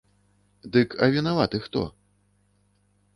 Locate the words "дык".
0.75-0.95